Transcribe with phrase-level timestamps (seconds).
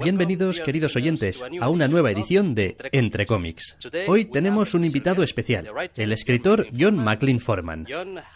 [0.00, 3.76] Bienvenidos, queridos oyentes, a una nueva edición de Entre Cómics.
[4.06, 7.84] Hoy tenemos un invitado especial, el escritor John McLean Forman.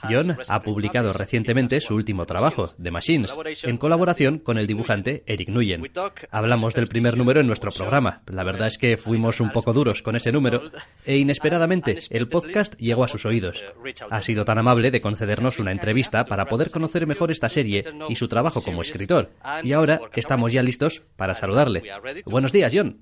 [0.03, 5.51] John ha publicado recientemente su último trabajo, The Machines, en colaboración con el dibujante Eric
[5.51, 5.89] Nguyen.
[6.33, 8.23] Hablamos del primer número en nuestro programa.
[8.27, 10.65] La verdad es que fuimos un poco duros con ese número
[11.07, 13.63] e inesperadamente el podcast llegó a sus oídos.
[14.11, 18.17] Ha sido tan amable de concedernos una entrevista para poder conocer mejor esta serie y
[18.17, 19.31] su trabajo como escritor.
[19.63, 21.83] Y ahora estamos ya listos para saludar saludarle.
[22.27, 23.01] Buenos días, John.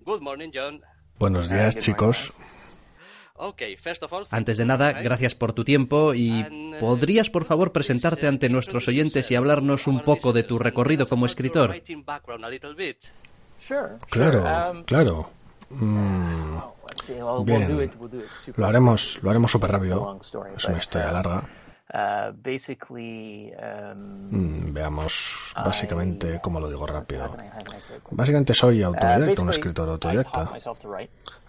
[1.19, 2.33] Buenos días, chicos.
[4.31, 6.45] Antes de nada, gracias por tu tiempo y
[6.79, 11.27] ¿podrías por favor presentarte ante nuestros oyentes y hablarnos un poco de tu recorrido como
[11.27, 11.75] escritor?
[14.11, 15.31] Claro, claro.
[15.71, 16.57] Mm,
[17.45, 17.93] bien,
[18.57, 20.21] lo haremos, lo haremos súper rápido.
[20.57, 21.49] Es una historia larga.
[21.93, 27.37] Uh, basically, um, mm, veamos básicamente cómo lo digo rápido.
[28.13, 30.51] Básicamente soy uh, autodidacta, un escritor autodidacta.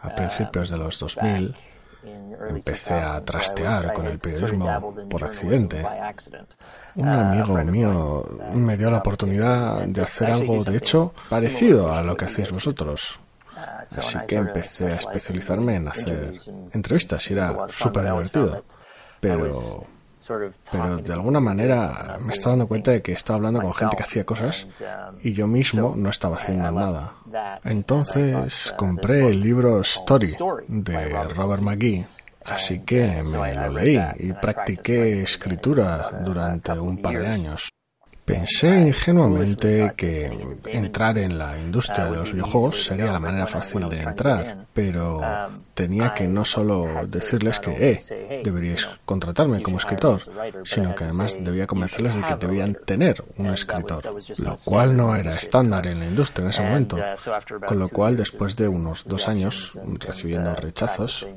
[0.01, 1.55] A uh, principios de los 2000
[2.49, 5.85] empecé a trastear con el periodismo por accidente.
[6.95, 12.17] Un amigo mío me dio la oportunidad de hacer algo, de hecho, parecido a lo
[12.17, 13.19] que hacéis vosotros.
[13.55, 16.33] Así que empecé a especializarme en hacer
[16.73, 18.63] entrevistas y era súper divertido.
[19.19, 19.85] Pero
[20.71, 24.03] pero de alguna manera me estaba dando cuenta de que estaba hablando con gente que
[24.03, 24.67] hacía cosas
[25.21, 27.13] y yo mismo no estaba haciendo nada.
[27.63, 30.35] Entonces compré el libro Story
[30.67, 32.05] de Robert McGee.
[32.43, 37.69] Así que me lo leí y practiqué escritura durante un par de años.
[38.31, 40.31] Pensé ingenuamente que
[40.67, 45.19] entrar en la industria de los videojuegos sería la manera fácil de entrar, pero
[45.73, 50.21] tenía que no solo decirles que, eh, deberíais contratarme como escritor,
[50.63, 55.35] sino que además debía convencerles de que debían tener un escritor, lo cual no era
[55.35, 56.97] estándar en la industria en ese momento,
[57.67, 61.27] con lo cual después de unos dos años recibiendo rechazos,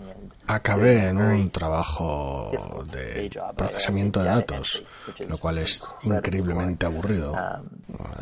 [0.47, 2.51] acabé en un trabajo
[2.93, 4.83] de procesamiento de datos,
[5.27, 7.35] lo cual es increíblemente aburrido.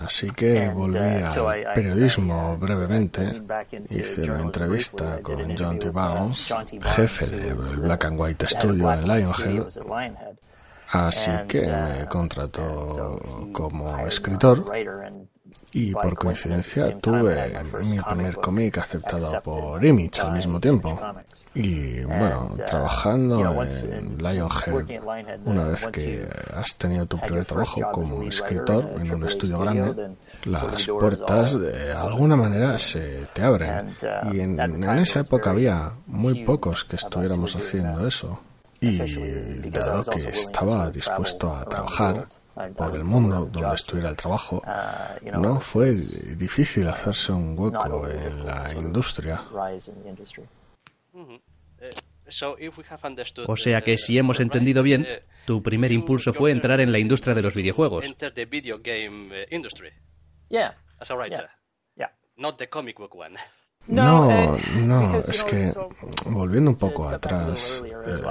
[0.04, 3.42] Así que volví al periodismo brevemente,
[3.90, 5.90] hice una entrevista con John T.
[6.82, 9.66] jefe del Black and White Studio en Lionhead.
[10.92, 13.18] Así que me contrató
[13.52, 14.64] como escritor
[15.72, 17.52] y por coincidencia tuve
[17.84, 20.98] mi primer cómic aceptado por Image al mismo tiempo.
[21.54, 25.00] Y bueno, trabajando en Lionhead,
[25.44, 30.86] una vez que has tenido tu primer trabajo como escritor en un estudio grande, las
[30.86, 33.94] puertas de alguna manera se te abren.
[34.32, 38.40] Y en, en esa época había muy pocos que estuviéramos haciendo eso.
[38.80, 38.98] Y
[39.70, 42.26] dado que estaba dispuesto a trabajar,
[42.76, 44.62] por el mundo donde estuviera el trabajo,
[45.22, 49.42] no fue difícil hacerse un hueco en la industria.
[53.48, 55.06] O sea que si hemos entendido bien,
[55.44, 58.04] tu primer impulso fue entrar en la industria de los videojuegos.
[63.88, 65.74] No, no, es que
[66.26, 68.22] volviendo un poco atrás, eh,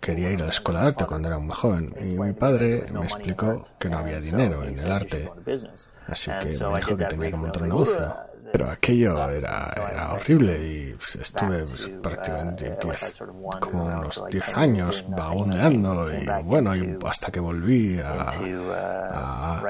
[0.00, 1.94] quería ir a la escuela de arte cuando era muy joven.
[2.02, 5.30] y mi padre me explicó que no había dinero en el arte,
[6.08, 8.14] así que me dijo que tenía que montar un negocio.
[8.54, 10.56] Pero aquello era, era horrible.
[10.64, 12.78] y pues, estuve pues, prácticamente
[13.58, 16.70] como unos 10 años vagabundeando y bueno,
[17.04, 19.60] hasta que volví a,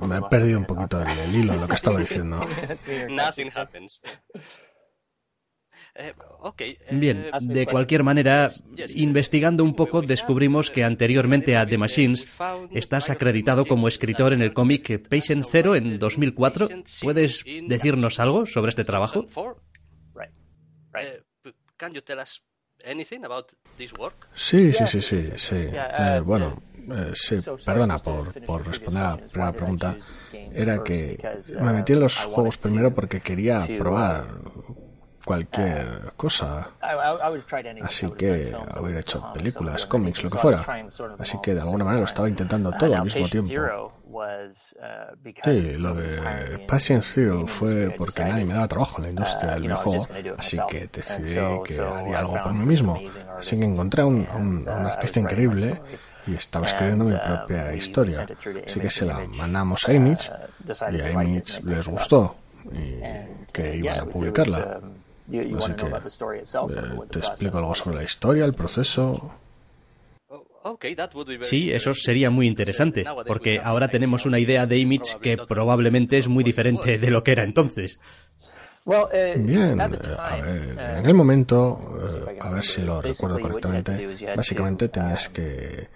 [0.00, 2.40] me he perdido un poquito el, el hilo de lo que estaba diciendo.
[5.96, 6.12] Eh,
[6.58, 8.50] eh, Bien, de cualquier manera,
[8.96, 12.26] investigando un poco, descubrimos que anteriormente a The Machines
[12.72, 16.68] estás acreditado como escritor en el cómic Patient Zero en 2004.
[17.00, 19.26] ¿Puedes decirnos algo sobre este trabajo?
[24.34, 25.30] Sí, sí, sí, sí.
[25.36, 25.56] sí.
[25.56, 26.60] Eh, bueno,
[27.14, 29.96] sí, perdona por, por responder a la primera pregunta.
[30.52, 31.18] Era que
[31.60, 34.26] me metí en los juegos primero porque quería probar
[35.24, 36.68] cualquier cosa.
[37.82, 40.64] Así que haber hecho películas, cómics, lo que fuera.
[41.18, 43.92] Así que de alguna manera lo estaba intentando todo al mismo tiempo.
[45.42, 49.62] Sí, lo de Passion Zero fue porque nadie me daba trabajo en la industria del
[49.62, 50.06] videojuego,
[50.38, 51.34] así que decidí
[51.64, 53.00] que haría algo por mí mismo.
[53.38, 55.80] Así que encontré a un, un, artista increíble
[56.26, 58.26] y estaba escribiendo mi propia historia.
[58.66, 60.30] Así que se la mandamos a Image
[60.92, 62.36] y a Image les gustó
[62.72, 64.80] y que iban a publicarla.
[65.26, 69.32] Así que eh, te explico algo sobre la historia, el proceso.
[71.42, 76.28] Sí, eso sería muy interesante, porque ahora tenemos una idea de Image que probablemente es
[76.28, 78.00] muy diferente de lo que era entonces.
[78.86, 81.96] Bien, eh, a ver, en aquel momento,
[82.28, 85.88] eh, a ver si lo recuerdo correctamente, básicamente tenías que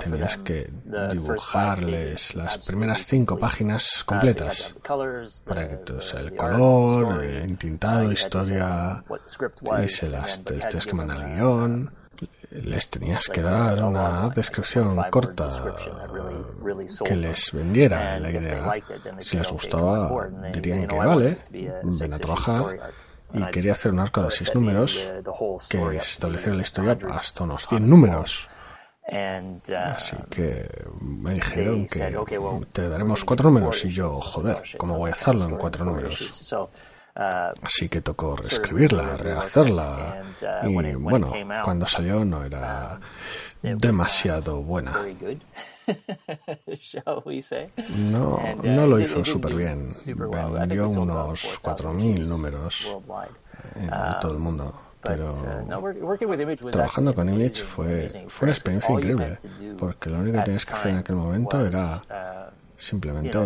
[0.00, 0.68] tenías que
[1.12, 4.74] dibujarles las primeras cinco páginas completas
[5.46, 5.78] para que
[6.18, 9.04] el color, el intintado, historia,
[9.80, 11.99] y se las tenías que mandar el guion
[12.50, 15.48] les tenías que dar una descripción corta
[17.04, 18.72] que les vendiera la idea.
[19.20, 22.92] Si les gustaba, dirían que vale, ven a trabajar.
[23.32, 25.00] Y quería hacer un arco de seis números
[25.68, 28.48] que estableciera la historia hasta unos 100 números.
[29.84, 30.68] Así que
[31.00, 32.16] me dijeron que
[32.72, 36.54] te daremos cuatro números y yo, joder, ¿cómo voy a hacerlo en cuatro números?
[37.14, 40.22] Así que tocó reescribirla, rehacerla.
[40.62, 41.32] Y bueno,
[41.64, 42.98] cuando salió no era
[43.62, 44.92] demasiado buena.
[47.88, 49.88] No, no lo hizo súper bien.
[50.52, 52.96] Vendió unos 4.000 números
[53.74, 53.90] en
[54.20, 54.72] todo el mundo.
[55.02, 55.34] Pero
[56.70, 59.38] trabajando con Image fue, fue una experiencia increíble,
[59.78, 62.02] porque lo único que tenías que hacer en aquel momento era
[62.80, 63.38] simplemente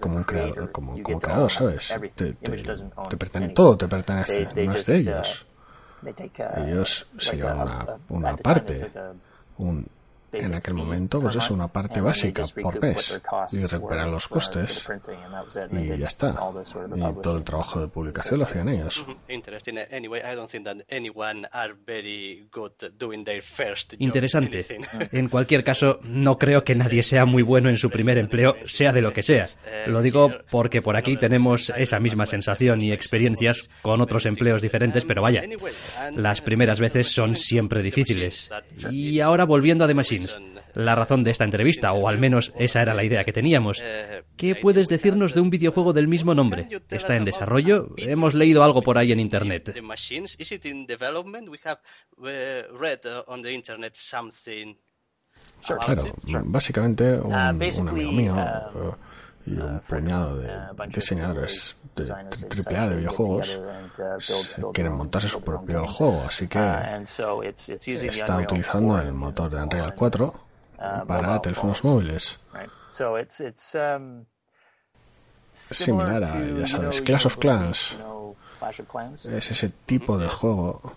[0.00, 1.94] como un creador, como, como creador, ¿sabes?
[2.14, 5.46] Te, te, todo te pertenece, no es de ellos.
[6.56, 8.90] Ellos se llevan una, una parte,
[9.58, 9.86] un
[10.32, 13.20] en aquel momento, pues es una parte básica por mes
[13.52, 14.86] y recuperar los costes
[15.70, 16.34] y ya está.
[16.94, 19.04] Y todo el trabajo de publicación lo hacían ellos.
[23.98, 24.66] Interesante.
[25.12, 28.92] En cualquier caso, no creo que nadie sea muy bueno en su primer empleo, sea
[28.92, 29.48] de lo que sea.
[29.86, 35.04] Lo digo porque por aquí tenemos esa misma sensación y experiencias con otros empleos diferentes,
[35.04, 35.42] pero vaya,
[36.14, 38.50] las primeras veces son siempre difíciles.
[38.90, 40.19] Y ahora volviendo a The Machine
[40.74, 43.82] la razón de esta entrevista, o al menos esa era la idea que teníamos.
[44.36, 46.68] ¿Qué puedes decirnos de un videojuego del mismo nombre?
[46.90, 47.88] ¿Está en desarrollo?
[47.96, 49.74] Hemos leído algo por ahí en Internet.
[55.66, 56.04] Claro,
[56.44, 58.34] básicamente un, un amigo mío
[59.50, 60.48] y un puñado de
[60.88, 63.60] diseñadores de AAA de videojuegos
[64.72, 66.58] quieren montarse su propio juego, así que
[68.08, 70.34] está utilizando el motor de Unreal 4
[71.06, 72.38] para teléfonos móviles.
[75.52, 77.98] Similar a, ya sabes, Clash of Clans
[79.24, 80.94] es ese tipo de juego,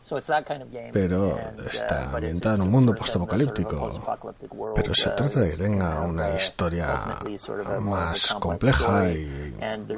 [0.92, 3.90] pero está uh, ambientado en un mundo postapocalíptico.
[4.76, 7.20] Pero se trata de que tenga una uh, historia
[7.80, 9.56] más compleja y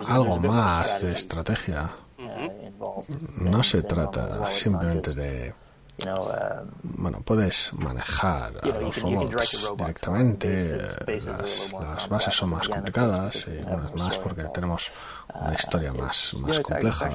[0.08, 1.90] algo más de estrategia.
[2.18, 3.04] Uh,
[3.38, 5.54] no se trata simplemente de
[6.04, 14.18] Um, bueno, puedes manejar a los robots directamente, las, bases son más complicadas y más
[14.20, 14.92] porque tenemos
[15.34, 17.12] una uh, historia más, más compleja.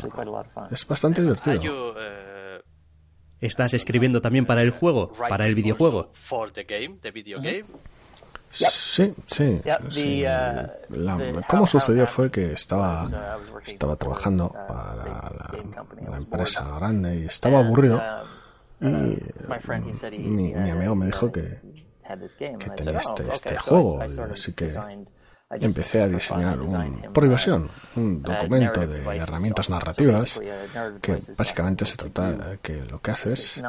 [0.71, 1.61] Es bastante divertido.
[1.61, 2.63] Uh,
[3.39, 6.11] ¿Estás escribiendo también para el juego, para el videojuego?
[8.51, 9.61] Sí, sí.
[9.63, 14.95] Uh, ¿Cómo sucedió fue que estaba, estaba trabajando para
[16.09, 18.01] la, empresa grande y estaba aburrido
[18.81, 21.61] y mi, mi amigo me dijo que,
[22.39, 24.75] que tenía este, oh, este juego, así que
[25.51, 30.41] empecé a diseñar un, por diversión, un uh, documento de herramientas narrativas
[31.01, 33.63] que básicamente se trata que lo que haces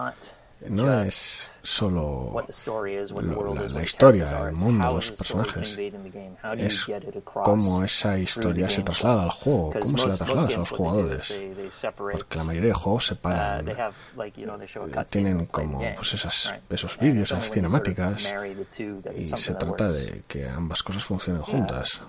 [0.68, 2.34] no es solo
[3.74, 5.78] la, historia, el mundo, los personajes,
[6.58, 6.86] es
[7.24, 11.34] cómo esa historia se traslada al juego, cómo se la traslada a los jugadores.
[11.96, 18.34] Porque la mayoría de juegos separan, uh, tienen como pues esas, esos vídeos, esas cinemáticas,
[19.16, 22.02] y se trata de que ambas cosas funcionen juntas.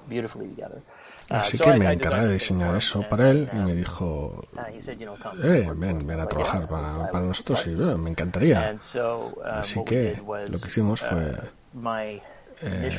[1.32, 4.44] Así que me encargué de diseñar eso para él y me dijo,
[5.42, 8.76] eh, ven, ven a trabajar para, para nosotros y me encantaría.
[9.44, 11.36] Así que lo que hicimos fue
[12.62, 12.90] eh,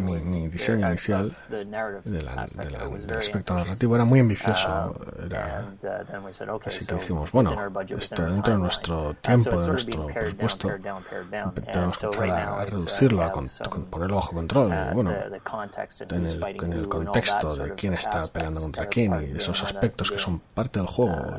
[0.00, 4.94] mi, mi, diseño inicial de la, de del aspecto narrativo era muy ambicioso.
[5.24, 5.68] Era,
[6.66, 7.56] así que dijimos, bueno,
[7.96, 13.48] esto dentro de nuestro tiempo, de nuestro presupuesto, tenemos que empezar a, reducirlo, a, con,
[13.90, 14.72] ponerlo bajo control.
[14.92, 20.10] bueno, en el, en el contexto de quién está peleando contra quién y esos aspectos
[20.10, 21.38] que son parte del juego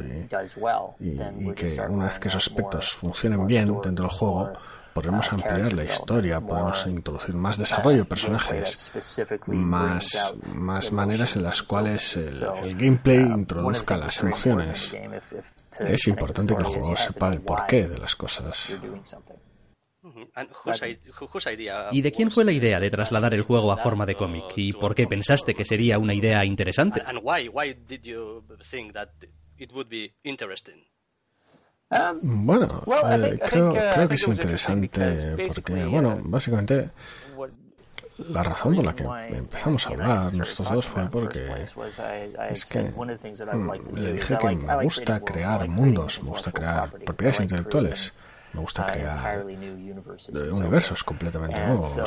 [0.99, 4.53] y, y, y que una vez que esos aspectos funcionen bien dentro del juego,
[4.93, 8.91] podemos ampliar la historia, podemos introducir más desarrollo de personajes,
[9.47, 14.95] más, más maneras en las cuales el, gameplay introduzca las emociones.
[15.79, 18.73] Es importante que el jugador sepa el porqué de las cosas.
[21.91, 24.45] ¿Y de quién fue la idea de trasladar el juego a forma de cómic?
[24.57, 27.01] ¿Y por qué pensaste que sería una idea interesante?
[31.93, 36.91] Um, bueno, eh, creo, uh, creo que es interesante porque, bueno, uh, básicamente
[38.29, 39.03] la razón por la que
[39.35, 41.49] empezamos a hablar nosotros dos fue porque
[42.49, 48.13] es que mm, le dije que me gusta crear mundos, me gusta crear propiedades intelectuales,
[48.53, 49.45] me gusta crear
[50.51, 51.97] universos completamente nuevos,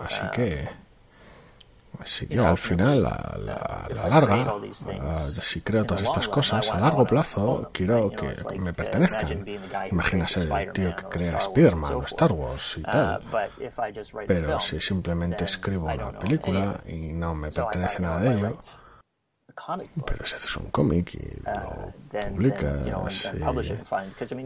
[0.00, 0.85] así uh, que
[2.04, 4.54] si yo al final, a la, larga,
[5.40, 9.44] si creo todas estas cosas, a largo plazo, quiero que me pertenezcan.
[9.90, 13.22] Imagina ser el tío que crea Spider-Man o Star Wars y tal.
[14.26, 18.58] Pero si simplemente escribo una película y no me pertenece nada de ello,
[20.06, 23.32] pero si haces un cómic y uh, lo publicas,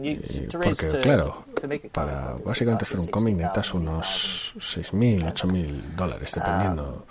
[0.03, 1.45] y, porque claro,
[1.91, 7.05] para básicamente hacer un cómic necesitas unos 6.000, 8.000 dólares, um, dependiendo.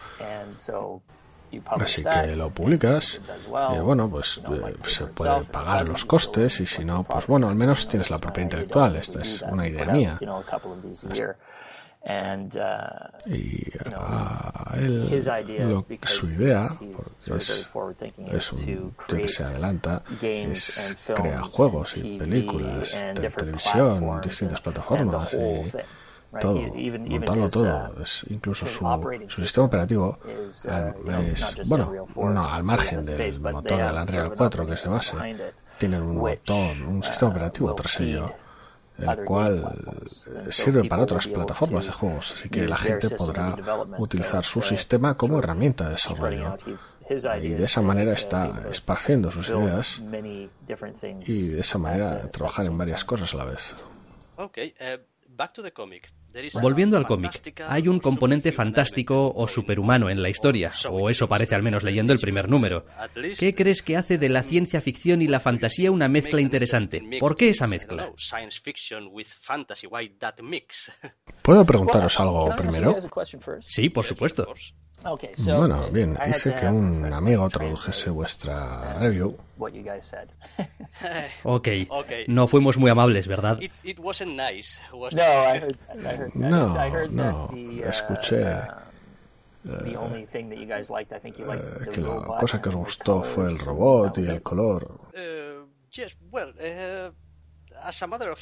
[1.66, 3.21] Así que lo publicas
[3.75, 7.57] y bueno, pues eh, se puede pagar los costes y si no, pues bueno, al
[7.57, 8.97] menos tienes la propiedad intelectual.
[8.97, 10.19] Esta es una idea mía.
[12.02, 13.61] Uh, y
[13.95, 15.23] a él,
[16.07, 16.71] su idea
[17.26, 17.69] es,
[18.33, 25.35] es un tío que se adelanta, es crear juegos y películas de televisión, distintas plataformas
[25.35, 25.71] y
[26.40, 26.59] todo,
[27.07, 33.40] montarlo todo, es incluso su, su sistema operativo uh, es, bueno, no, al margen del
[33.40, 35.16] motor del Unreal 4 que es de base,
[35.76, 38.33] tienen un motor, un sistema operativo tras ello
[39.02, 39.76] el cual
[40.49, 43.57] sirve para otras plataformas de juegos, así que la gente podrá
[43.99, 46.57] utilizar su sistema como herramienta de desarrollo.
[47.40, 50.02] Y de esa manera está esparciendo sus ideas
[51.26, 53.75] y de esa manera trabajar en varias cosas a la vez.
[54.57, 55.00] Eh,
[56.61, 61.55] Volviendo al cómic, hay un componente fantástico o superhumano en la historia, o eso parece
[61.55, 62.85] al menos leyendo el primer número.
[63.39, 67.03] ¿Qué crees que hace de la ciencia ficción y la fantasía una mezcla interesante?
[67.19, 68.13] ¿Por qué esa mezcla?
[71.43, 72.97] ¿Puedo preguntaros algo primero?
[73.63, 74.55] Sí, por supuesto.
[75.57, 79.37] Bueno, bien, hice que un amigo tradujese vuestra review.
[81.45, 81.69] ok,
[82.28, 83.59] no fuimos muy amables, ¿verdad?
[86.35, 86.75] No,
[87.11, 87.50] no,
[87.85, 88.57] escuché
[91.92, 95.00] que la cosa que os gustó fue el robot y el color.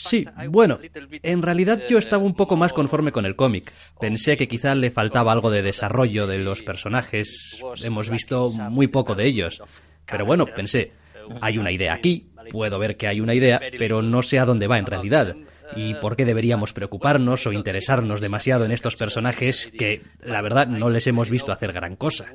[0.09, 0.79] Sí, bueno,
[1.23, 3.73] en realidad yo estaba un poco más conforme con el cómic.
[4.01, 7.61] Pensé que quizá le faltaba algo de desarrollo de los personajes.
[7.83, 9.63] Hemos visto muy poco de ellos.
[10.07, 10.93] Pero bueno, pensé,
[11.41, 14.67] hay una idea aquí, puedo ver que hay una idea, pero no sé a dónde
[14.67, 15.35] va en realidad.
[15.77, 20.89] ¿Y por qué deberíamos preocuparnos o interesarnos demasiado en estos personajes que, la verdad, no
[20.89, 22.27] les hemos visto hacer gran cosa?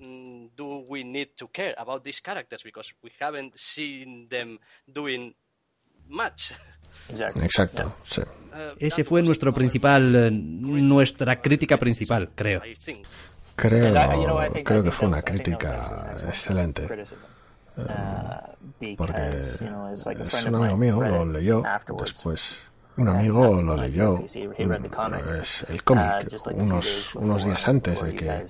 [0.00, 5.34] Mm, do we need to care about these characters because we haven't seen them doing
[6.08, 6.54] much.
[7.08, 8.20] Exacto, sí.
[8.20, 12.62] Uh, Ese fue nuestro principal, eh, nuestra crítica principal, creo.
[13.56, 13.94] Creo,
[14.64, 16.86] creo que fue una crítica excelente.
[17.76, 19.60] Uh, uh, porque es
[20.46, 21.62] un amigo mío, lo leyó
[21.98, 22.58] después.
[22.96, 24.24] Un amigo lo llegó
[25.40, 28.46] es el cómic, unos, unos días antes de que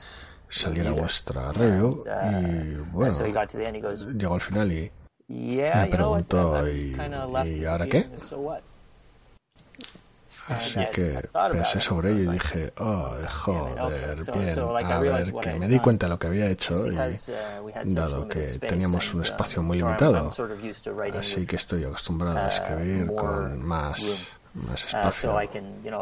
[0.48, 3.14] saliera vuestra review y bueno,
[4.16, 4.90] llegó al final y
[5.28, 6.96] me preguntó ¿y,
[7.46, 8.08] ¿y ahora qué?
[10.48, 15.78] Así que pensé sobre ello y dije, oh, joder, bien, a ver, que me di
[15.78, 20.30] cuenta de lo que había hecho y dado que teníamos un espacio muy limitado,
[21.18, 24.00] así que estoy acostumbrado a escribir con más
[24.66, 25.38] más uh, espacio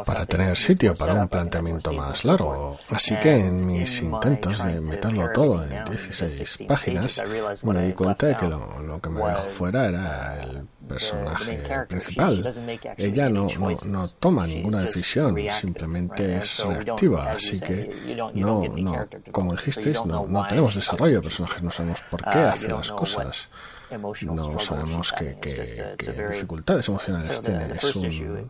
[0.05, 2.77] para tener sitio para un planteamiento más largo.
[2.89, 7.21] Así que en mis intentos de meterlo todo en 16 páginas,
[7.63, 12.53] me di cuenta de que lo, lo que me dejó fuera era el personaje principal.
[12.97, 19.53] Ella no, no, no toma ninguna decisión, simplemente es reactiva, así que no, no, como
[19.53, 23.49] dijisteis, no, no tenemos desarrollo de personajes, no sabemos por qué hace las cosas
[23.91, 27.73] no sabemos qué, qué, qué dificultades emocionales tiene.
[27.73, 28.49] Es un,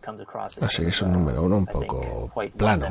[0.61, 2.87] así es un número uno un poco plano.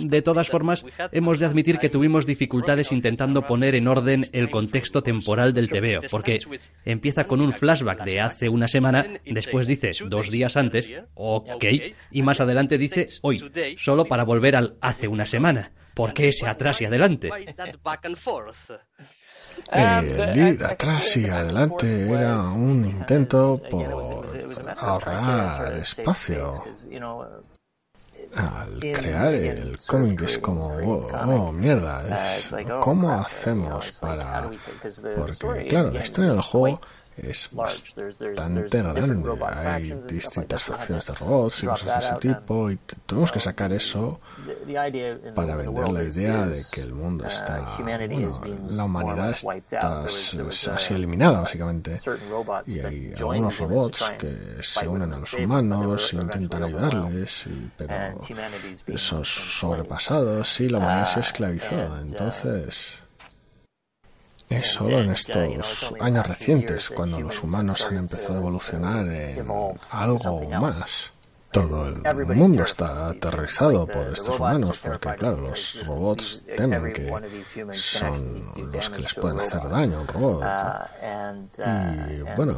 [0.00, 5.02] De todas formas, hemos de admitir que tuvimos dificultades intentando poner en orden el contexto
[5.02, 6.38] temporal del TVO, porque
[6.84, 11.64] empieza con un flashback de hace una semana, después dice dos días antes, ok,
[12.12, 13.42] y más adelante dice hoy,
[13.76, 15.72] solo para volver al hace una semana.
[15.98, 17.28] ¿Por qué ese atrás y adelante?
[19.72, 24.28] El ir atrás y adelante era un intento por
[24.76, 26.62] ahorrar espacio.
[28.36, 32.22] Al crear el cómic es como, oh, oh mierda,
[32.80, 34.48] ¿cómo hacemos para...?
[35.16, 36.80] Porque, claro, la historia del juego
[37.22, 39.30] es bastante grande.
[39.56, 44.20] Hay distintas facciones de robots y cosas de ese tipo, y tenemos que sacar eso
[45.34, 47.78] para vender la idea de que el mundo uh, está.
[48.68, 52.00] la humanidad está, ha sido eliminada, básicamente.
[52.66, 57.46] Y hay algunos robots que se unen a los humanos y intentan ayudarles,
[57.76, 61.74] pero son sobrepasados y la humanidad se uh, esclavizó.
[61.74, 63.07] Uh, Entonces.
[64.48, 69.46] Es solo en estos años recientes cuando los humanos han empezado a evolucionar en
[69.90, 71.12] algo más.
[71.50, 77.10] Todo el mundo está aterrorizado por estos humanos porque, claro, los robots temen que
[77.72, 80.44] son los que les pueden hacer daño a un robot.
[82.10, 82.54] Y bueno,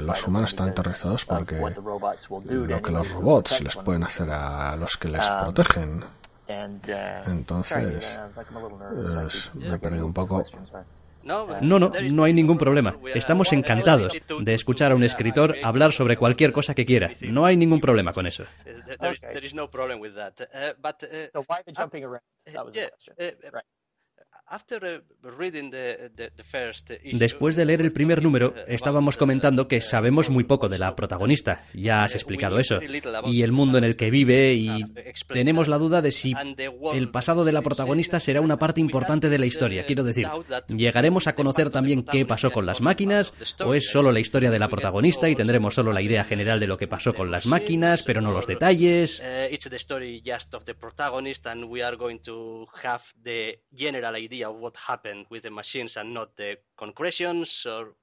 [0.00, 5.08] los humanos están aterrorizados porque lo que los robots les pueden hacer a los que
[5.08, 6.04] les protegen.
[7.26, 8.18] Entonces,
[9.54, 10.42] me he perdido un poco.
[11.24, 12.96] No, no, no hay ningún problema.
[13.14, 17.10] Estamos encantados de escuchar a un escritor hablar sobre cualquier cosa que quiera.
[17.22, 18.44] No hay ningún problema con eso.
[27.14, 31.64] Después de leer el primer número, estábamos comentando que sabemos muy poco de la protagonista.
[31.72, 32.78] Ya has explicado eso.
[33.24, 34.84] Y el mundo en el que vive y
[35.28, 36.34] tenemos la duda de si
[36.92, 39.86] el pasado de la protagonista será una parte importante de la historia.
[39.86, 40.28] Quiero decir,
[40.68, 43.32] ¿llegaremos a conocer también qué pasó con las máquinas?
[43.64, 46.66] ¿O es solo la historia de la protagonista y tendremos solo la idea general de
[46.66, 49.22] lo que pasó con las máquinas, pero no los detalles?
[54.44, 57.94] Of what happened with the machines and not the concretions or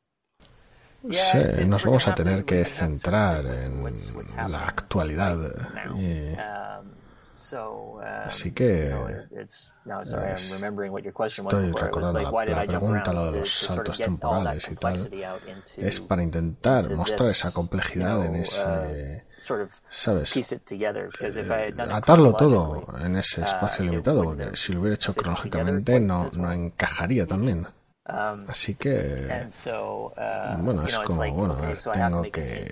[1.01, 5.37] Sí, nos vamos a tener que centrar en la actualidad.
[5.95, 6.35] Y,
[8.25, 8.93] así que
[11.25, 15.09] estoy recordando la, la pregunta, lo de los saltos temporales y tal,
[15.77, 19.25] es para intentar mostrar esa complejidad en ese
[19.89, 20.35] ¿sabes?
[20.35, 26.29] Eh, atarlo todo en ese uh, espacio limitado, porque si lo hubiera hecho cronológicamente no,
[26.35, 27.67] no encajaría también.
[28.05, 30.11] Um, Así que, uh,
[30.59, 31.57] bueno, es como, bueno,
[31.93, 32.71] tengo que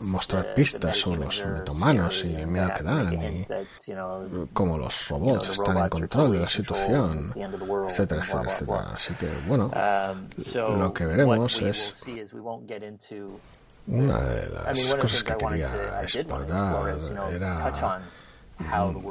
[0.00, 3.46] mostrar pistas sobre los metomanos y miedo que dan y
[4.52, 7.26] cómo los robots están en control de la situación,
[7.88, 8.90] etcétera, etcétera, etcétera.
[8.94, 9.70] Así que, bueno,
[10.76, 12.04] lo que veremos es
[13.86, 16.96] una de las cosas que quería explorar
[17.32, 18.02] era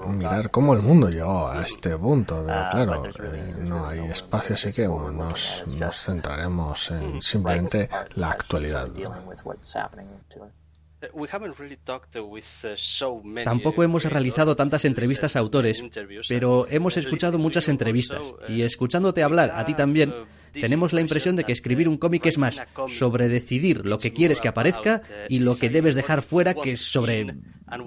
[0.08, 4.56] mirar cómo el mundo llegó a este punto, pero uh, claro, eh, no hay espacio,
[4.56, 8.90] así que nos, nos centraremos en simplemente la actualidad.
[13.44, 15.84] Tampoco hemos realizado tantas entrevistas a autores,
[16.30, 20.14] pero hemos escuchado muchas entrevistas y escuchándote hablar a ti también,
[20.52, 24.42] tenemos la impresión de que escribir un cómic es más sobre decidir lo que quieres
[24.42, 27.28] que aparezca y lo que debes dejar fuera que sobre...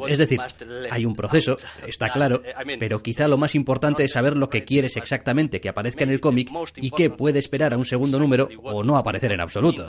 [0.09, 0.41] Es decir,
[0.91, 2.43] hay un proceso, está claro,
[2.79, 6.21] pero quizá lo más importante es saber lo que quieres exactamente que aparezca en el
[6.21, 9.89] cómic y qué puede esperar a un segundo número o no aparecer en absoluto.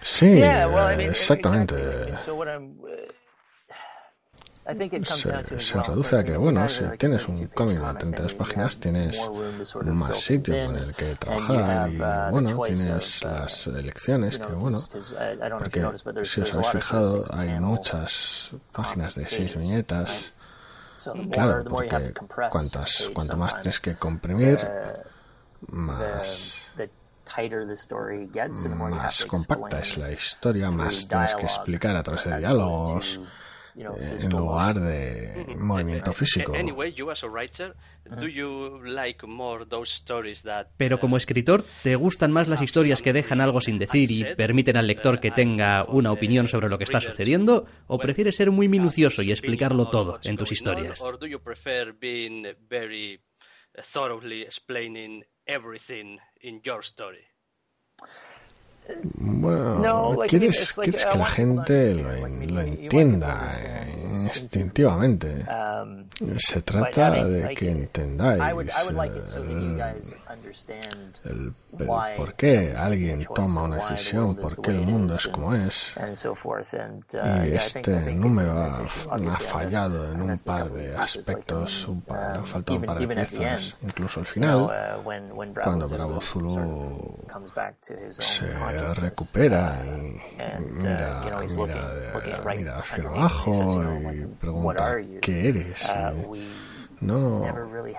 [0.00, 0.40] Sí,
[1.00, 1.74] exactamente
[5.58, 9.18] se, reduce a que, bueno, si tienes un cómic de 32 páginas, tienes
[9.84, 14.82] más sitio en el que trabajar y, uh, bueno, tienes las elecciones, que, bueno,
[15.58, 15.86] porque
[16.24, 20.32] si os habéis fijado, hay muchas páginas de seis viñetas.
[21.30, 22.14] Claro, porque
[22.50, 24.58] cuantas, cuanto más tienes que comprimir,
[25.68, 26.66] más
[28.76, 33.20] más compacta es la historia, más tienes que explicar a través de diálogos,
[33.76, 36.54] en lugar de movimiento físico.
[40.76, 44.76] Pero como escritor, ¿te gustan más las historias que dejan algo sin decir y permiten
[44.76, 47.66] al lector que tenga una opinión sobre lo que está sucediendo?
[47.86, 51.00] ¿O prefieres ser muy minucioso y explicarlo todo en tus historias?
[59.14, 63.50] Bueno, quieres, quieres que la gente lo, lo entienda
[64.16, 65.44] instintivamente.
[66.38, 68.42] Se trata de que entendáis
[71.24, 71.52] el,
[72.16, 75.94] por qué alguien toma una decisión, por qué el mundo es como es.
[75.96, 78.86] Uh, y este número ha,
[79.38, 84.20] fallado en un par de aspectos, un par, ha faltado un par de piezas, incluso
[84.20, 87.18] al final, uh, cuando Bravo Zulu
[88.10, 88.46] se
[88.94, 95.90] recupera y uh, mira, mira, mira hacia abajo y pregunta, ¿qué eres?
[97.00, 97.44] No,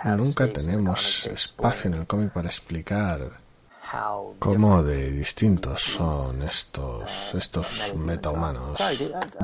[0.03, 3.47] nunca tenemos espacio en el cómic para explicar
[4.39, 8.79] cómo de distintos son estos estos metahumanos.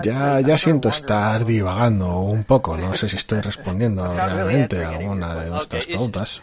[0.03, 5.35] Ya ya siento estar divagando un poco, no sé si estoy respondiendo realmente a alguna
[5.35, 6.41] de nuestras preguntas.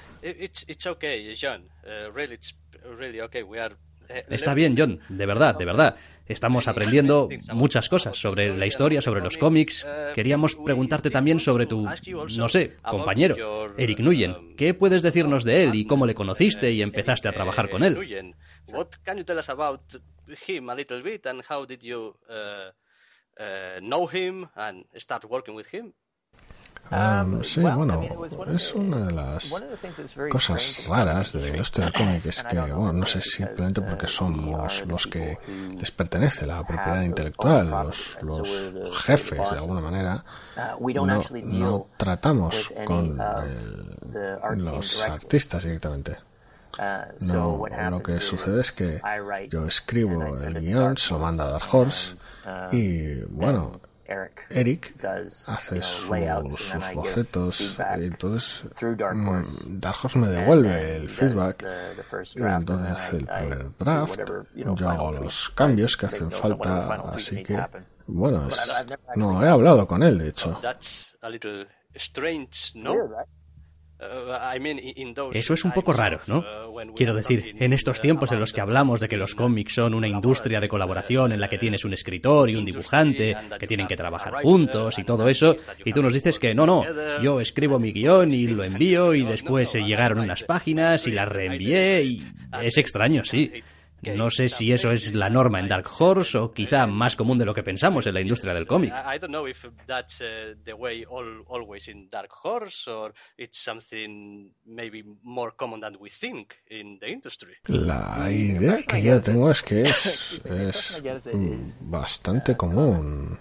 [4.28, 5.96] Está bien, John, de verdad, de verdad.
[6.26, 9.84] Estamos aprendiendo muchas cosas sobre la historia, sobre los cómics.
[10.14, 11.88] Queríamos preguntarte también sobre tu,
[12.36, 14.54] no sé, compañero, Eric Nguyen.
[14.56, 18.34] ¿Qué puedes decirnos de él y cómo le conociste y empezaste a trabajar con él?
[26.92, 28.02] Um, sí, bueno,
[28.52, 29.54] es una de las
[30.28, 34.84] cosas raras de la industria del cómic, es que, bueno, no sé, simplemente porque somos
[34.86, 35.38] los que
[35.78, 40.24] les pertenece la propiedad intelectual, los, los jefes, de alguna manera,
[40.80, 43.16] no, no tratamos con
[44.56, 46.16] los artistas directamente.
[47.20, 49.00] No, lo que sucede es que
[49.48, 52.16] yo escribo el guion, se lo manda a Dark Horse
[52.72, 53.80] y, bueno,
[54.50, 54.96] Eric
[55.46, 56.08] hace sus,
[56.94, 59.42] bocetos y entonces mm,
[59.78, 61.64] Dark Horse me devuelve el feedback.
[62.34, 64.20] y entonces hace el primer draft.
[64.54, 67.64] yo hago los cambios que hacen falta así que
[68.06, 68.48] bueno
[69.14, 70.60] no he hablado con él de hecho
[75.32, 76.38] eso es un poco raro, ¿no?
[76.38, 79.74] Uh, Quiero decir, en estos uh, tiempos en los que hablamos de que los cómics
[79.74, 83.66] son una industria de colaboración en la que tienes un escritor y un dibujante, que
[83.66, 86.84] tienen que trabajar juntos y todo eso, y tú nos dices que no, no,
[87.22, 91.28] yo escribo mi guion y lo envío y después se llegaron unas páginas y las
[91.28, 92.22] reenvié y
[92.62, 93.52] es extraño, sí.
[94.02, 97.44] No sé si eso es la norma en Dark Horse o quizá más común de
[97.44, 98.92] lo que pensamos en la industria del cómic.
[107.66, 111.00] La idea que yo tengo es que es, es
[111.80, 113.38] bastante común.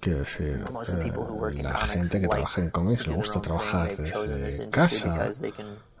[0.00, 5.30] Quiero decir, eh, la gente que trabaja en cómics le gusta trabajar desde casa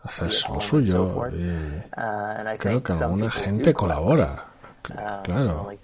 [0.02, 4.32] hacer lo suyo y uh, creo que alguna gente colabora.
[4.90, 5.70] Um, claro.
[5.70, 5.74] Uh,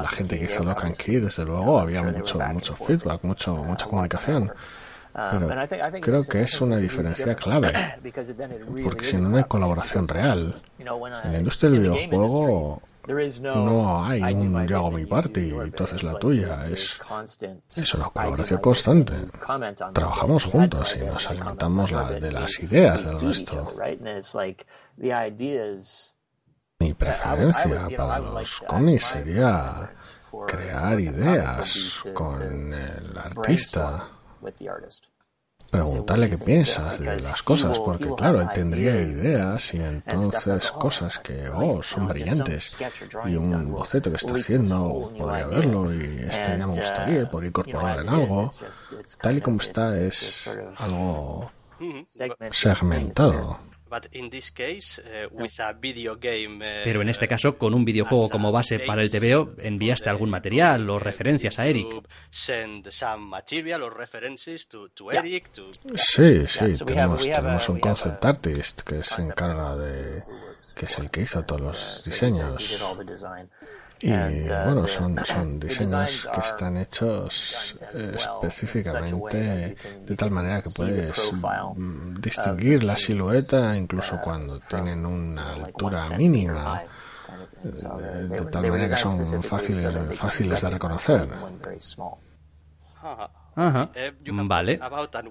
[0.00, 3.86] la gente que hizo Lock and Key, desde luego, había mucho, mucho feedback, mucho, mucha
[3.86, 4.52] comunicación.
[5.12, 5.48] Pero
[6.00, 7.72] creo que es una diferencia clave,
[8.84, 10.60] porque si no, no hay colaboración real.
[10.78, 16.18] En la industria del videojuego no hay un yo hago mi parte y entonces la
[16.18, 16.66] tuya.
[16.68, 17.00] Es,
[17.76, 19.14] es una colaboración constante.
[19.92, 21.90] Trabajamos juntos y nos alimentamos
[22.20, 23.74] de las ideas del resto.
[26.80, 29.90] Mi preferencia para los cómics sería
[30.46, 34.08] crear ideas con el artista
[35.70, 41.48] preguntarle qué piensas de las cosas, porque claro, él tendría ideas y entonces cosas que,
[41.48, 42.76] oh, son brillantes.
[43.26, 48.00] Y un boceto que está haciendo, podría verlo y este ya me gustaría, podría incorporar
[48.00, 48.52] en algo.
[49.20, 51.50] Tal y como está, es algo
[52.52, 53.58] segmentado.
[56.84, 60.88] Pero en este caso, con un videojuego como base para el TVO, enviaste algún material
[60.90, 61.86] o referencias a Eric.
[65.94, 70.22] Sí, sí, tenemos, tenemos un concept artist que se encarga de
[70.74, 72.80] que es el que hizo todos los diseños.
[74.04, 81.32] Y uh, bueno, son, son diseños que están hechos específicamente de tal manera que puedes
[81.32, 86.82] mm, distinguir la silueta incluso uh, cuando tienen una altura mínima
[87.62, 91.28] de, tal manera que son fáciles, fáciles de reconocer.
[93.56, 93.90] Ajá.
[94.24, 94.80] Vale.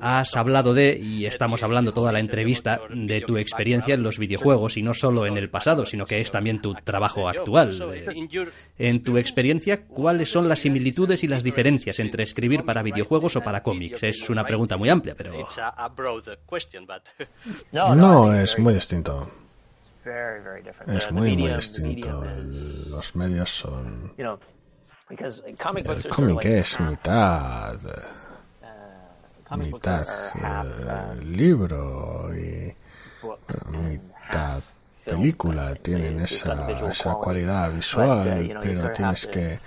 [0.02, 4.78] Has hablado de, y estamos hablando toda la entrevista, de tu experiencia en los videojuegos
[4.78, 7.74] y no solo en el pasado, sino que es también tu trabajo actual.
[8.78, 13.42] En tu experiencia, ¿cuáles son las similitudes y las diferencias entre escribir para videojuegos o
[13.42, 14.04] para cómics?
[14.04, 15.34] Es una pregunta muy amplia, pero...
[17.72, 19.30] No, es muy distinto.
[20.88, 22.24] Es muy, muy distinto.
[22.88, 24.14] Los medios son...
[25.10, 25.58] El
[26.10, 27.76] cómic es mitad,
[29.52, 32.74] uh, mitad uh, libro y
[33.70, 34.62] mitad
[35.06, 35.76] película.
[35.76, 39.60] Tienen esa, esa cualidad uh, visual, pero tienes que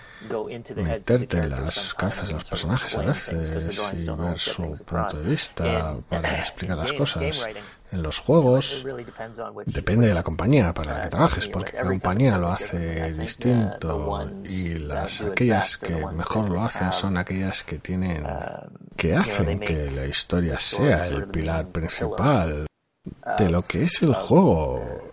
[0.74, 5.96] meterte en las cabezas de los personajes a veces y ver su punto de vista
[6.08, 7.46] para explicar las cosas
[7.92, 8.84] en los juegos
[9.66, 14.74] depende de la compañía para la que trabajes, porque cada compañía lo hace distinto y
[14.74, 18.26] las aquellas que mejor lo hacen son aquellas que tienen
[18.96, 22.66] que hacen que la historia sea el pilar principal
[23.38, 25.12] de lo que es el juego.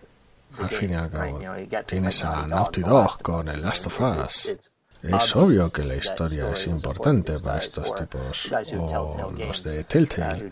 [0.58, 1.40] Al fin y al cabo,
[1.84, 4.70] tienes a Naughty Dog con el Last of Us
[5.04, 10.50] es obvio que la historia es importante para estos tipos, o los de Telltale,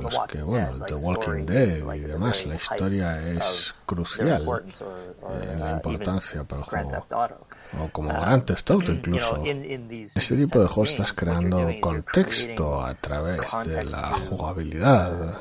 [0.00, 4.46] los que, bueno, The Walking Dead y demás, la historia es crucial
[5.42, 7.06] en la importancia para el juego.
[7.80, 9.42] O como Grand Theft Auto incluso.
[9.44, 15.38] Este tipo de juegos estás creando contexto a través de la jugabilidad.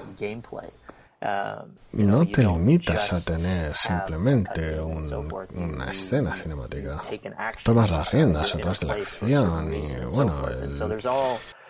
[1.94, 7.00] No te limitas a tener simplemente una escena cinemática.
[7.64, 10.34] Tomas las riendas atrás de la acción y, bueno,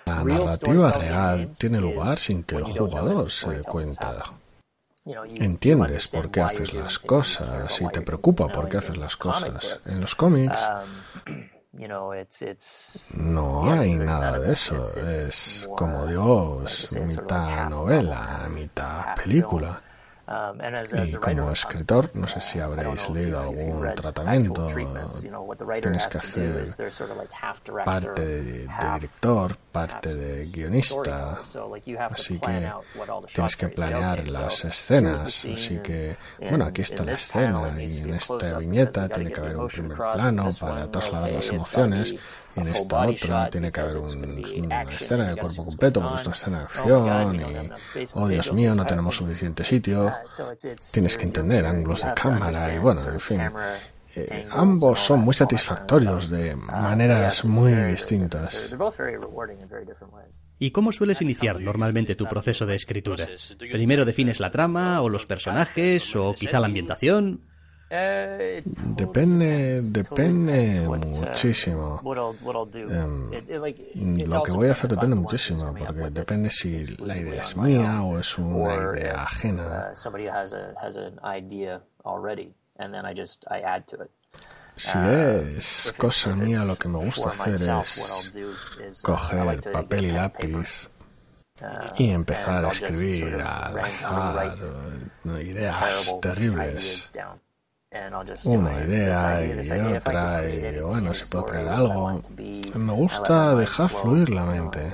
[0.06, 4.34] la narrativa real tiene lugar sin que el jugador se dé cuenta.
[5.36, 9.80] Entiendes por qué haces las cosas y te preocupa por qué haces las cosas.
[9.86, 10.60] En los cómics
[13.11, 14.97] no hay nada de eso.
[14.97, 19.81] Es, como digo, es mitad novela, mitad película.
[20.27, 20.59] Um,
[21.05, 24.67] y como escritor, no sé si habréis leído algún tratamiento,
[25.79, 26.67] tienes que hacer
[27.85, 31.41] parte de, director, parte de guionista,
[32.09, 32.71] así que
[33.35, 38.57] tienes que planear las escenas, así que, bueno, aquí está la escena y en esta
[38.57, 42.15] viñeta tiene que haber un primer plano para trasladar las emociones
[42.56, 46.58] en esta otra tiene que haber una escena de cuerpo completo porque es una escena
[46.60, 47.72] de acción y,
[48.13, 50.12] oh Dios mío, no tenemos suficiente sitio.
[50.91, 53.41] Tienes que entender ángulos de cámara y bueno, en fin.
[54.18, 58.74] Eh, ambos son muy satisfactorios de maneras muy distintas.
[60.58, 63.28] ¿Y cómo sueles iniciar normalmente tu proceso de escritura?
[63.72, 67.41] ¿Primero defines la trama o los personajes o quizá la ambientación?
[67.89, 72.02] Eh, depende, depende muchísimo.
[72.04, 72.36] Lo
[74.43, 78.38] que voy a hacer depende muchísimo, porque depende si la idea es mía o es
[78.38, 79.93] una idea ajena.
[84.76, 87.62] Si es cosa mía, lo que me gusta hacer
[88.84, 90.89] es coger papel y lápiz
[91.62, 91.65] uh,
[91.98, 94.58] y empezar a escribir al azar
[95.39, 97.10] ideas terribles
[98.45, 102.21] una idea y otra y bueno, se puede crear algo.
[102.38, 104.89] Me gusta dejar fluir la mente.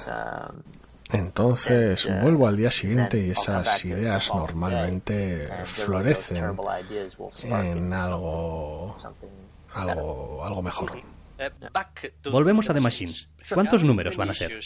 [1.11, 6.57] Entonces vuelvo al día siguiente y esas ideas normalmente florecen
[7.43, 8.95] en algo,
[9.73, 10.91] algo, algo mejor.
[12.31, 13.27] Volvemos a The Machines.
[13.53, 14.59] ¿Cuántos números van a ser?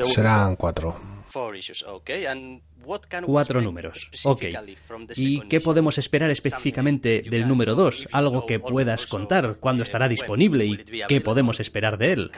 [0.00, 1.19] Serán cuatro.
[3.26, 4.10] Cuatro números.
[4.24, 4.44] Ok.
[5.16, 8.08] ¿Y qué podemos esperar específicamente del número 2?
[8.12, 12.30] Algo que puedas contar, cuándo estará disponible y qué podemos esperar de él.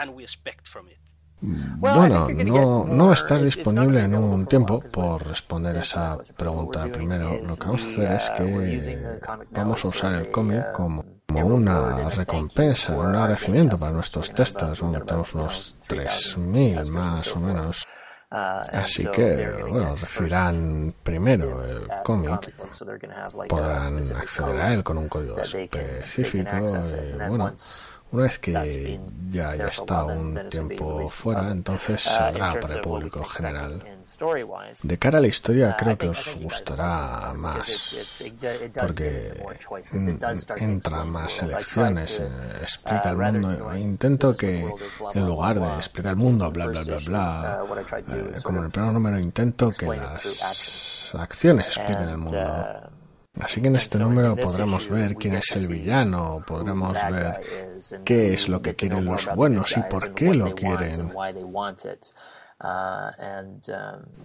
[1.44, 7.37] Bueno, no, no va a estar disponible en un tiempo por responder esa pregunta primero.
[7.42, 9.18] Lo que vamos a hacer es que
[9.50, 14.78] vamos a usar el cómic como una recompensa, un agradecimiento para nuestros testas.
[14.78, 17.87] tenemos unos 3.000 más o menos.
[18.32, 22.54] Uh, Así que, bueno, recibirán primero el cómic,
[23.46, 27.52] podrán acceder a él con un código específico y, bueno,
[28.12, 33.25] una vez que ya haya estado un tiempo fuera, entonces uh, saldrá para el público
[33.25, 33.83] general.
[34.83, 37.96] De cara a la historia uh, creo que os gustará más
[38.79, 39.42] porque
[40.57, 42.29] entra más elecciones, eh,
[42.61, 43.77] explica el mundo.
[43.77, 44.70] Intento que
[45.14, 48.70] en lugar de explicar el mundo, bla, bla, bla, bla, uh, eh, como en el
[48.70, 52.92] primer número intento que las acciones expliquen el mundo
[53.40, 57.40] Así que en este número podremos ver quién es el villano, podremos ver
[58.04, 61.12] qué es lo que quieren los buenos y por qué lo quieren.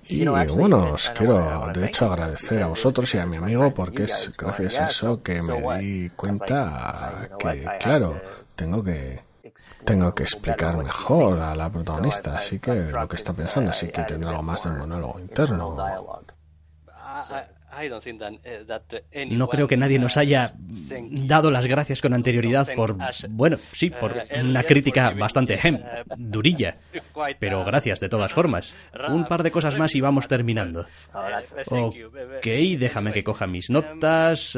[0.07, 4.35] Y bueno, os quiero de hecho agradecer a vosotros y a mi amigo porque es
[4.37, 8.21] gracias a eso que me di cuenta que, claro,
[8.55, 9.25] tengo que
[9.85, 14.03] tengo que explicar mejor a la protagonista, así que lo que está pensando, así que
[14.03, 15.75] tendrá algo más de monólogo interno.
[17.79, 20.53] Eh, no creo que nadie nos haya
[21.11, 22.95] dado las gracias con anterioridad por,
[23.29, 26.77] bueno, sí, por uh, una crítica bastante uh, durilla.
[27.39, 28.73] Pero uh, gracias de todas formas.
[29.09, 30.85] Un par de cosas más y vamos terminando.
[31.67, 32.45] Ok,
[32.77, 34.57] déjame que coja mis notas.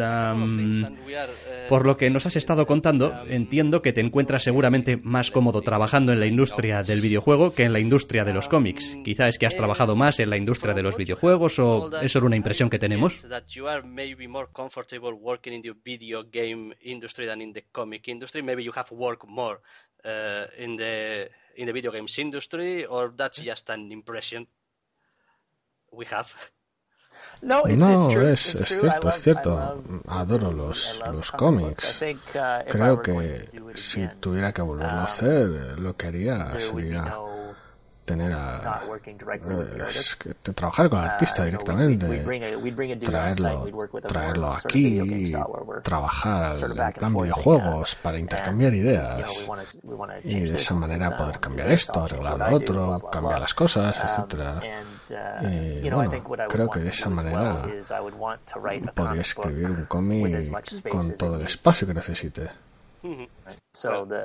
[1.68, 6.14] por lo que nos has estado contando, entiendo que te encuentras seguramente más cómodo trabajando
[6.14, 8.96] en la industria del videojuego que en la industria de los cómics.
[9.04, 12.28] Quizá es que has trabajado más en la industria de los videojuegos o es solo
[12.28, 16.74] una impresión que tenemos that you are maybe more comfortable working in the video game
[16.82, 18.42] industry than in the comic industry.
[18.42, 19.60] Maybe you have worked more
[20.06, 24.48] uh, in the in the video games industry, or that's just an impression
[25.92, 26.34] we have.
[27.42, 29.84] No, es, es cierto, es cierto.
[30.08, 32.00] Adoro los, los cómics.
[32.02, 37.18] Uh, Creo que si tuviera que volverlo a um, hacer, lo que haría sería
[38.10, 42.08] tener a eh, trabajar con el uh, artista directamente,
[43.06, 45.32] traerlo, traerlo aquí,
[45.84, 49.48] trabajar en plan videojuegos para intercambiar ideas.
[50.24, 54.62] y de esa manera poder cambiar esto, arreglar lo otro, cambiar las cosas, um, etcétera.
[55.42, 56.12] Uh, y bueno,
[56.50, 57.62] creo que de esa manera
[58.96, 62.50] podría escribir un cómic con todo el espacio que necesite.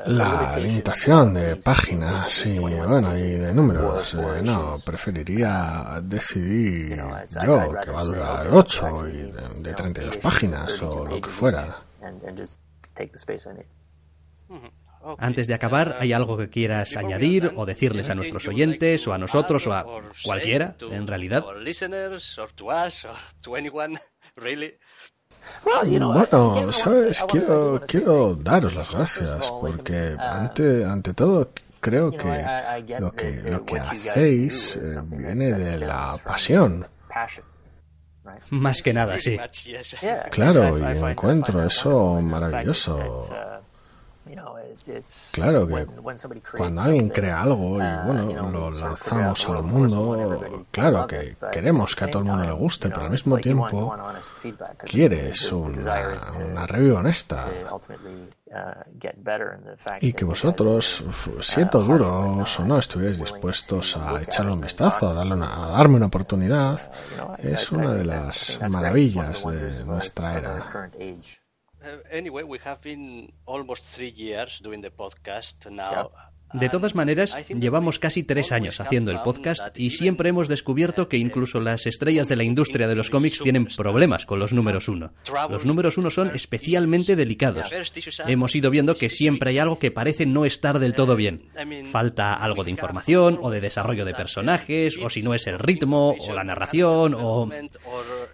[0.06, 7.02] La limitación de páginas, sí, bueno, y de números, eh, no, preferiría decidir
[7.44, 11.82] yo que va a durar 8 y de, 32 páginas o lo que fuera.
[15.18, 19.18] Antes de acabar, ¿hay algo que quieras añadir o decirles a nuestros oyentes o a
[19.18, 19.84] nosotros o a
[20.24, 21.44] cualquiera, en realidad?
[25.62, 33.32] Bueno, sabes, quiero, quiero daros las gracias porque ante, ante todo creo que lo que,
[33.42, 36.86] lo que hacéis eh, viene de la pasión.
[38.50, 39.38] Más que nada, sí.
[40.30, 43.28] Claro, y encuentro eso maravilloso.
[45.32, 45.86] Claro que
[46.56, 52.04] cuando alguien crea algo y uh, bueno, lo lanzamos al mundo, claro que queremos que
[52.04, 53.94] a todo el mundo le guste, pero al mismo tiempo
[54.84, 56.18] quieres una,
[56.50, 57.46] una review honesta.
[58.54, 65.10] uh, y que vosotros, uh, siendo duros o no, estuvierais dispuestos a echarle un vistazo,
[65.10, 66.80] a, darle a darme una oportunidad,
[67.38, 70.90] es una de las maravillas de nuestra era.
[71.84, 76.10] Uh, anyway, we have been almost three years doing the podcast now.
[76.54, 81.16] De todas maneras, llevamos casi tres años haciendo el podcast y siempre hemos descubierto que
[81.16, 85.12] incluso las estrellas de la industria de los cómics tienen problemas con los números uno.
[85.50, 87.66] Los números uno son especialmente delicados.
[88.28, 91.42] Hemos ido viendo que siempre hay algo que parece no estar del todo bien.
[91.90, 96.14] Falta algo de información o de desarrollo de personajes, o si no es el ritmo
[96.16, 97.50] o la narración, o...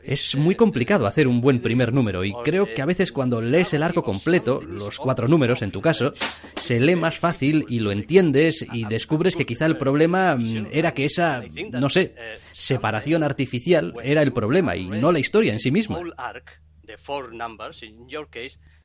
[0.05, 3.73] Es muy complicado hacer un buen primer número y creo que a veces cuando lees
[3.73, 6.13] el arco completo, los cuatro números en tu caso,
[6.57, 10.67] se lee más fácil y lo entiendes entiendes y descubres que quizá el problema mm,
[10.73, 11.43] era que esa,
[11.73, 12.15] no sé,
[12.53, 16.01] separación artificial era el problema y no la historia en sí misma.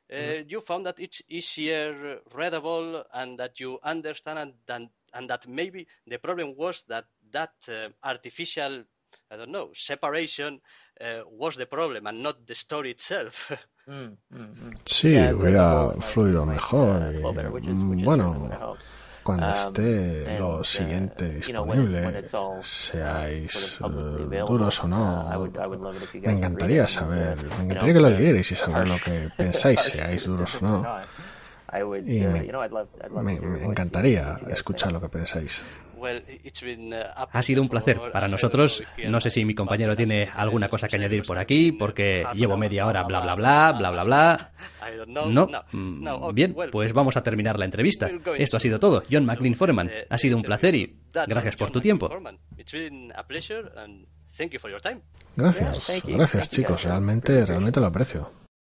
[0.08, 5.84] Uh, you found that it's easier readable and that you understand and, and that maybe
[6.06, 8.84] the problem was that that uh, artificial
[9.32, 10.60] I don't know, separation
[11.00, 13.50] uh, was the problem and not the story itself.
[13.88, 14.74] Mm, mm, mm.
[14.84, 17.14] Sí, hubiera fluido mejor.
[17.14, 18.76] Y, bueno,
[19.26, 22.22] cuando ah, esté lo siguiente disponible,
[22.62, 25.50] seáis eh, duros o no,
[26.22, 30.62] me encantaría saber, me encantaría que lo leyerais y saber lo que pensáis, seáis duros
[30.62, 30.86] o no.
[32.06, 35.64] Y me, me encantaría escuchar lo que pensáis.
[35.98, 36.04] Uh,
[37.32, 38.84] ha sido un placer para nosotros.
[39.08, 42.86] No sé si mi compañero tiene alguna cosa que añadir por aquí, porque llevo media
[42.86, 44.52] hora bla bla bla, bla bla bla.
[45.06, 46.32] No.
[46.32, 48.10] Bien, pues vamos a terminar la entrevista.
[48.36, 49.02] Esto ha sido todo.
[49.10, 52.10] John McLean Foreman, ha sido un placer y gracias por tu tiempo.
[55.34, 58.45] Gracias, gracias chicos, realmente, realmente lo aprecio.